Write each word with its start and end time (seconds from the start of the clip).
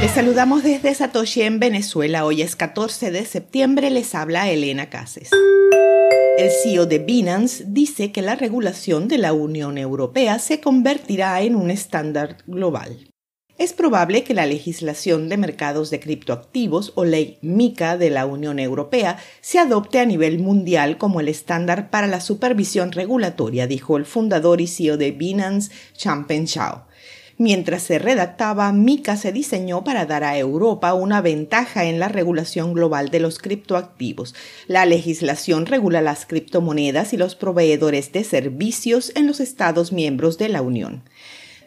Les 0.00 0.12
saludamos 0.12 0.62
desde 0.62 0.94
Satoshi 0.94 1.42
en 1.42 1.60
Venezuela. 1.60 2.24
Hoy 2.24 2.40
es 2.40 2.56
14 2.56 3.10
de 3.10 3.26
septiembre. 3.26 3.90
Les 3.90 4.14
habla 4.14 4.50
Elena 4.50 4.88
Cases. 4.88 5.28
El 6.38 6.50
CEO 6.50 6.86
de 6.86 7.00
Binance 7.00 7.64
dice 7.66 8.10
que 8.10 8.22
la 8.22 8.34
regulación 8.34 9.08
de 9.08 9.18
la 9.18 9.34
Unión 9.34 9.76
Europea 9.76 10.38
se 10.38 10.58
convertirá 10.58 11.42
en 11.42 11.54
un 11.54 11.70
estándar 11.70 12.38
global. 12.46 13.10
Es 13.58 13.74
probable 13.74 14.24
que 14.24 14.32
la 14.32 14.46
legislación 14.46 15.28
de 15.28 15.36
mercados 15.36 15.90
de 15.90 16.00
criptoactivos 16.00 16.92
o 16.94 17.04
ley 17.04 17.38
MICA 17.42 17.98
de 17.98 18.08
la 18.08 18.24
Unión 18.24 18.58
Europea 18.58 19.18
se 19.42 19.58
adopte 19.58 19.98
a 19.98 20.06
nivel 20.06 20.38
mundial 20.38 20.96
como 20.96 21.20
el 21.20 21.28
estándar 21.28 21.90
para 21.90 22.06
la 22.06 22.22
supervisión 22.22 22.92
regulatoria, 22.92 23.66
dijo 23.66 23.98
el 23.98 24.06
fundador 24.06 24.62
y 24.62 24.66
CEO 24.66 24.96
de 24.96 25.10
Binance, 25.10 25.70
Changpeng 25.92 26.48
Zhao. 26.48 26.86
Mientras 27.40 27.84
se 27.84 27.98
redactaba, 27.98 28.70
MICA 28.70 29.16
se 29.16 29.32
diseñó 29.32 29.82
para 29.82 30.04
dar 30.04 30.24
a 30.24 30.36
Europa 30.36 30.92
una 30.92 31.22
ventaja 31.22 31.86
en 31.86 31.98
la 31.98 32.08
regulación 32.08 32.74
global 32.74 33.08
de 33.08 33.18
los 33.18 33.38
criptoactivos. 33.38 34.34
La 34.66 34.84
legislación 34.84 35.64
regula 35.64 36.02
las 36.02 36.26
criptomonedas 36.26 37.14
y 37.14 37.16
los 37.16 37.36
proveedores 37.36 38.12
de 38.12 38.24
servicios 38.24 39.10
en 39.14 39.26
los 39.26 39.40
Estados 39.40 39.90
miembros 39.90 40.36
de 40.36 40.50
la 40.50 40.60
Unión. 40.60 41.02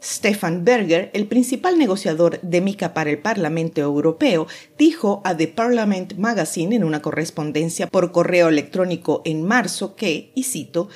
Stefan 0.00 0.64
Berger, 0.64 1.10
el 1.14 1.26
principal 1.26 1.78
negociador 1.78 2.40
de 2.42 2.60
MICA 2.60 2.94
para 2.94 3.10
el 3.10 3.18
Parlamento 3.18 3.80
Europeo, 3.80 4.46
dijo 4.78 5.20
a 5.24 5.36
The 5.36 5.48
Parliament 5.48 6.14
Magazine 6.14 6.76
en 6.76 6.84
una 6.84 7.02
correspondencia 7.02 7.88
por 7.88 8.12
correo 8.12 8.50
electrónico 8.50 9.20
en 9.24 9.42
marzo 9.42 9.96
que, 9.96 10.30
y 10.36 10.44
cito, 10.44 10.88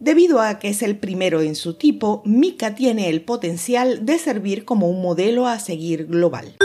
Debido 0.00 0.40
a 0.40 0.58
que 0.58 0.68
es 0.68 0.82
el 0.82 0.98
primero 0.98 1.40
en 1.40 1.54
su 1.54 1.74
tipo, 1.74 2.22
Mika 2.24 2.74
tiene 2.74 3.08
el 3.08 3.22
potencial 3.22 4.04
de 4.04 4.18
servir 4.18 4.64
como 4.64 4.88
un 4.88 5.00
modelo 5.00 5.46
a 5.46 5.58
seguir 5.58 6.06
global. 6.06 6.56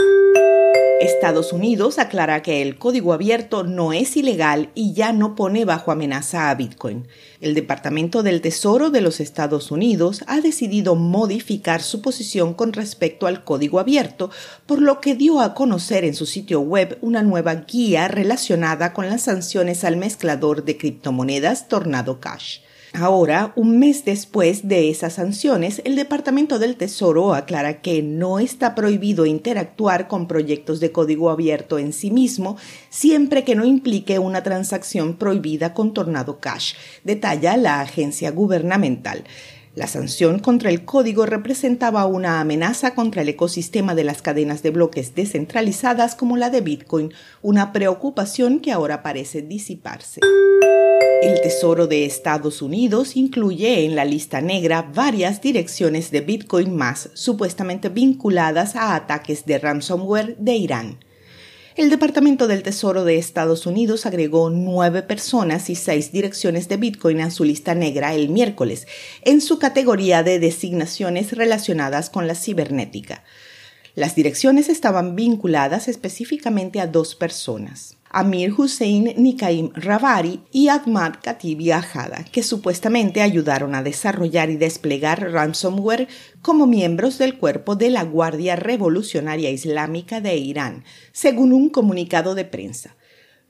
Estados 1.02 1.54
Unidos 1.54 1.98
aclara 1.98 2.42
que 2.42 2.62
el 2.62 2.78
código 2.78 3.14
abierto 3.14 3.64
no 3.64 3.94
es 3.94 4.18
ilegal 4.18 4.70
y 4.76 4.92
ya 4.92 5.14
no 5.14 5.34
pone 5.34 5.64
bajo 5.64 5.94
amenaza 5.94 6.50
a 6.50 6.56
Bitcoin. 6.56 7.08
El 7.40 7.54
Departamento 7.56 8.22
del 8.22 8.42
Tesoro 8.42 8.90
de 8.90 9.00
los 9.00 9.22
Estados 9.22 9.72
Unidos 9.72 10.26
ha 10.28 10.42
decidido 10.42 10.96
modificar 10.96 11.82
su 11.82 12.02
posición 12.02 12.54
con 12.54 12.74
respecto 12.74 13.28
al 13.28 13.46
código 13.46 13.80
abierto, 13.80 14.30
por 14.66 14.82
lo 14.82 15.00
que 15.00 15.16
dio 15.16 15.40
a 15.40 15.54
conocer 15.54 16.04
en 16.04 16.16
su 16.16 16.26
sitio 16.26 16.60
web 16.60 16.98
una 17.00 17.24
nueva 17.24 17.56
guía 17.56 18.10
relacionada 18.10 18.92
con 18.92 19.08
las 19.08 19.22
sanciones 19.22 19.86
al 19.86 19.96
mezclador 19.96 20.66
de 20.66 20.78
criptomonedas 20.78 21.70
Tornado 21.70 22.20
Cash. 22.20 22.60
Ahora, 22.94 23.54
un 23.56 23.78
mes 23.78 24.04
después 24.04 24.68
de 24.68 24.90
esas 24.90 25.14
sanciones, 25.14 25.82
el 25.86 25.96
Departamento 25.96 26.58
del 26.58 26.76
Tesoro 26.76 27.36
aclara 27.36 27.82
que 27.82 28.02
no 28.02 28.40
está 28.40 28.74
prohibido 28.74 29.28
interactuar 29.28 30.08
con 30.08 30.28
proyectos 30.28 30.80
de 30.80 30.92
código 30.92 31.30
abierto 31.30 31.78
en 31.78 31.94
sí 31.94 32.10
mismo, 32.10 32.58
siempre 32.90 33.44
que 33.44 33.56
no 33.56 33.64
implique 33.64 34.18
una 34.18 34.42
transacción 34.42 35.18
prohibida 35.18 35.74
con 35.74 35.94
Tornado 35.94 36.40
Cash, 36.40 36.74
detalla 37.04 37.58
la 37.58 37.82
agencia 37.82 38.32
gubernamental. 38.32 39.24
La 39.76 39.86
sanción 39.86 40.40
contra 40.40 40.72
el 40.72 40.84
código 40.84 41.28
representaba 41.28 42.06
una 42.08 42.42
amenaza 42.42 42.96
contra 42.96 43.22
el 43.22 43.30
ecosistema 43.30 43.94
de 43.94 44.04
las 44.04 44.22
cadenas 44.24 44.64
de 44.64 44.72
bloques 44.72 45.14
descentralizadas 45.14 46.16
como 46.16 46.38
la 46.38 46.50
de 46.50 46.62
Bitcoin, 46.62 47.14
una 47.44 47.72
preocupación 47.72 48.60
que 48.60 48.72
ahora 48.72 49.04
parece 49.04 49.44
disiparse. 49.44 50.22
El 51.22 51.42
Tesoro 51.42 51.88
de 51.88 52.06
Estados 52.06 52.62
Unidos 52.62 53.18
incluye 53.18 53.84
en 53.84 53.98
la 53.98 54.06
lista 54.06 54.40
negra 54.40 54.90
varias 54.94 55.42
direcciones 55.42 56.12
de 56.12 56.22
Bitcoin 56.22 56.74
más 56.74 57.10
supuestamente 57.14 57.90
vinculadas 57.90 58.78
a 58.78 58.96
ataques 58.96 59.46
de 59.46 59.60
ransomware 59.60 60.38
de 60.38 60.56
Irán. 60.56 61.00
El 61.76 61.90
Departamento 61.90 62.48
del 62.48 62.64
Tesoro 62.64 63.04
de 63.04 63.18
Estados 63.18 63.66
Unidos 63.66 64.06
agregó 64.06 64.50
nueve 64.50 65.02
personas 65.02 65.70
y 65.70 65.76
seis 65.76 66.14
direcciones 66.14 66.70
de 66.70 66.78
Bitcoin 66.78 67.20
a 67.20 67.32
su 67.32 67.44
lista 67.44 67.76
negra 67.76 68.16
el 68.16 68.30
miércoles, 68.30 68.88
en 69.24 69.42
su 69.42 69.60
categoría 69.60 70.24
de 70.24 70.40
designaciones 70.40 71.34
relacionadas 71.34 72.10
con 72.10 72.28
la 72.28 72.36
cibernética. 72.36 73.26
Las 73.94 74.16
direcciones 74.16 74.70
estaban 74.70 75.18
vinculadas 75.18 75.90
específicamente 75.90 76.80
a 76.80 76.88
dos 76.88 77.16
personas. 77.16 77.99
Amir 78.12 78.54
Hussein 78.58 79.14
Nikaim 79.18 79.72
Ravari 79.76 80.42
y 80.52 80.70
Ahmad 80.70 81.14
Katibi 81.22 81.72
Ajada, 81.72 82.26
que 82.32 82.42
supuestamente 82.42 83.22
ayudaron 83.22 83.76
a 83.76 83.84
desarrollar 83.84 84.50
y 84.50 84.58
desplegar 84.58 85.32
ransomware 85.32 86.08
como 86.42 86.66
miembros 86.66 87.20
del 87.20 87.38
cuerpo 87.38 87.76
de 87.76 87.92
la 87.92 88.04
Guardia 88.04 88.56
Revolucionaria 88.56 89.52
Islámica 89.52 90.22
de 90.22 90.38
Irán, 90.38 90.84
según 91.12 91.54
un 91.54 91.70
comunicado 91.70 92.34
de 92.34 92.46
prensa. 92.46 92.96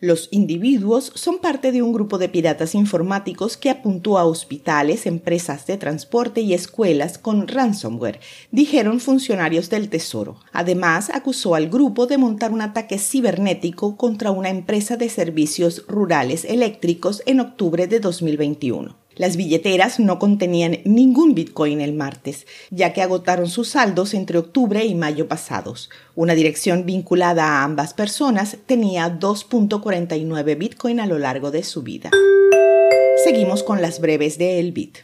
Los 0.01 0.29
individuos 0.31 1.11
son 1.15 1.39
parte 1.39 1.73
de 1.73 1.81
un 1.81 1.91
grupo 1.91 2.17
de 2.17 2.29
piratas 2.29 2.73
informáticos 2.73 3.57
que 3.57 3.69
apuntó 3.69 4.17
a 4.17 4.23
hospitales, 4.23 5.05
empresas 5.05 5.67
de 5.67 5.75
transporte 5.75 6.39
y 6.39 6.53
escuelas 6.53 7.17
con 7.17 7.49
ransomware, 7.49 8.21
dijeron 8.49 9.01
funcionarios 9.01 9.69
del 9.69 9.89
Tesoro. 9.89 10.39
Además, 10.53 11.09
acusó 11.13 11.53
al 11.53 11.67
grupo 11.67 12.07
de 12.07 12.17
montar 12.17 12.53
un 12.53 12.61
ataque 12.61 12.97
cibernético 12.97 13.97
contra 13.97 14.31
una 14.31 14.49
empresa 14.49 14.95
de 14.95 15.09
servicios 15.09 15.83
rurales 15.88 16.45
eléctricos 16.45 17.21
en 17.25 17.41
octubre 17.41 17.85
de 17.88 17.99
2021. 17.99 18.98
Las 19.19 19.35
billeteras 19.35 20.00
no 20.00 20.18
contenían 20.18 20.78
ningún 20.85 21.35
Bitcoin 21.35 21.81
el 21.81 21.91
martes, 21.91 22.47
ya 22.69 22.94
que 22.94 23.02
agotaron 23.02 23.50
sus 23.50 23.68
saldos 23.68 24.13
entre 24.13 24.38
octubre 24.38 24.85
y 24.85 24.96
mayo 24.96 25.28
pasados. 25.28 25.90
Una 26.16 26.35
dirección 26.35 26.85
vinculada 26.85 27.44
a 27.44 27.63
ambas 27.66 27.94
personas 27.94 28.56
tenía 28.66 29.19
2.49 29.19 30.57
Bitcoin 30.57 31.02
a 31.02 31.06
lo 31.06 31.19
largo 31.19 31.52
de 31.52 31.63
su 31.63 31.84
vida. 31.84 32.12
Seguimos 33.25 33.62
con 33.62 33.81
las 33.81 34.00
breves 34.00 34.38
de 34.38 34.62
El 34.62 34.72
Bit. 34.72 35.00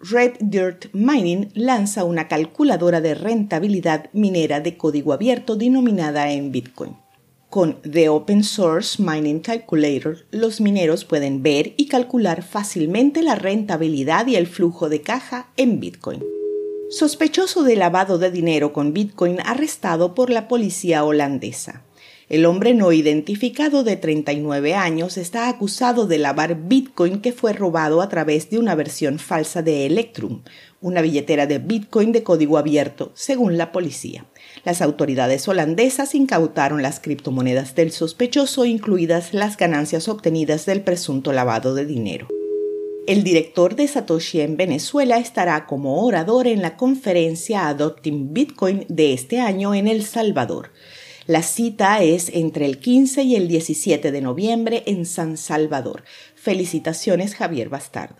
Red 0.00 0.36
Dirt 0.40 0.86
Mining 0.94 1.50
lanza 1.52 2.04
una 2.04 2.28
calculadora 2.28 3.02
de 3.02 3.14
rentabilidad 3.14 4.08
minera 4.14 4.60
de 4.60 4.78
código 4.78 5.12
abierto 5.12 5.56
denominada 5.56 6.32
en 6.32 6.50
Bitcoin. 6.50 6.96
Con 7.50 7.82
The 7.82 8.08
Open 8.08 8.44
Source 8.44 9.02
Mining 9.02 9.40
Calculator, 9.40 10.18
los 10.30 10.60
mineros 10.60 11.04
pueden 11.04 11.42
ver 11.42 11.74
y 11.76 11.88
calcular 11.88 12.44
fácilmente 12.44 13.24
la 13.24 13.34
rentabilidad 13.34 14.28
y 14.28 14.36
el 14.36 14.46
flujo 14.46 14.88
de 14.88 15.02
caja 15.02 15.48
en 15.56 15.80
Bitcoin. 15.80 16.22
Sospechoso 16.90 17.64
de 17.64 17.74
lavado 17.74 18.18
de 18.18 18.30
dinero 18.30 18.72
con 18.72 18.92
Bitcoin 18.92 19.40
arrestado 19.44 20.14
por 20.14 20.30
la 20.30 20.46
policía 20.46 21.02
holandesa. 21.02 21.82
El 22.28 22.46
hombre 22.46 22.74
no 22.74 22.92
identificado 22.92 23.82
de 23.82 23.96
39 23.96 24.74
años 24.74 25.16
está 25.16 25.48
acusado 25.48 26.06
de 26.06 26.18
lavar 26.18 26.68
Bitcoin 26.68 27.20
que 27.20 27.32
fue 27.32 27.52
robado 27.52 28.02
a 28.02 28.08
través 28.08 28.50
de 28.50 28.60
una 28.60 28.76
versión 28.76 29.18
falsa 29.18 29.62
de 29.62 29.84
Electrum, 29.86 30.42
una 30.80 31.02
billetera 31.02 31.46
de 31.46 31.58
Bitcoin 31.58 32.12
de 32.12 32.22
código 32.22 32.56
abierto, 32.56 33.10
según 33.14 33.58
la 33.58 33.72
policía. 33.72 34.26
Las 34.64 34.80
autoridades 34.80 35.48
holandesas 35.48 36.14
incautaron 36.14 36.82
las 36.82 37.00
criptomonedas 37.00 37.74
del 37.74 37.90
sospechoso, 37.90 38.64
incluidas 38.64 39.34
las 39.34 39.56
ganancias 39.56 40.08
obtenidas 40.08 40.66
del 40.66 40.82
presunto 40.82 41.32
lavado 41.32 41.74
de 41.74 41.84
dinero. 41.84 42.28
El 43.08 43.24
director 43.24 43.74
de 43.74 43.88
Satoshi 43.88 44.40
en 44.40 44.56
Venezuela 44.56 45.18
estará 45.18 45.66
como 45.66 46.04
orador 46.04 46.46
en 46.46 46.62
la 46.62 46.76
conferencia 46.76 47.66
Adopting 47.66 48.32
Bitcoin 48.32 48.86
de 48.88 49.14
este 49.14 49.40
año 49.40 49.74
en 49.74 49.88
El 49.88 50.04
Salvador. 50.04 50.70
La 51.30 51.44
cita 51.44 52.02
es 52.02 52.28
entre 52.34 52.66
el 52.66 52.78
15 52.78 53.22
y 53.22 53.36
el 53.36 53.46
17 53.46 54.10
de 54.10 54.20
noviembre 54.20 54.82
en 54.86 55.06
San 55.06 55.36
Salvador. 55.36 56.02
Felicitaciones 56.34 57.36
Javier 57.36 57.68
Bastardo. 57.68 58.16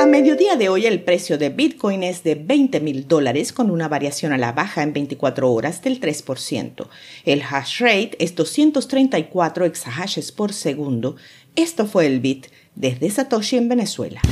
A 0.00 0.06
mediodía 0.06 0.56
de 0.56 0.70
hoy 0.70 0.86
el 0.86 1.02
precio 1.02 1.36
de 1.36 1.50
Bitcoin 1.50 2.02
es 2.02 2.22
de 2.22 2.36
20 2.36 2.80
mil 2.80 3.06
dólares 3.06 3.52
con 3.52 3.70
una 3.70 3.86
variación 3.86 4.32
a 4.32 4.38
la 4.38 4.52
baja 4.52 4.82
en 4.82 4.94
24 4.94 5.52
horas 5.52 5.82
del 5.82 6.00
3%. 6.00 6.88
El 7.26 7.42
hash 7.42 7.80
rate 7.80 8.12
es 8.18 8.34
234 8.34 9.66
exahashes 9.66 10.32
por 10.32 10.54
segundo. 10.54 11.16
Esto 11.54 11.84
fue 11.84 12.06
el 12.06 12.20
Bit 12.20 12.46
desde 12.76 13.10
Satoshi 13.10 13.58
en 13.58 13.68
Venezuela. 13.68 14.22